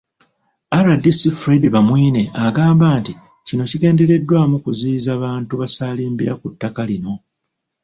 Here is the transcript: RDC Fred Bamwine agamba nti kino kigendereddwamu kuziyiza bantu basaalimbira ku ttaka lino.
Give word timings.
RDC 0.87 1.21
Fred 1.39 1.63
Bamwine 1.73 2.23
agamba 2.47 2.87
nti 2.99 3.13
kino 3.47 3.63
kigendereddwamu 3.69 4.55
kuziyiza 4.63 5.11
bantu 5.23 5.53
basaalimbira 5.61 6.33
ku 6.41 6.47
ttaka 6.53 6.81
lino. 6.89 7.13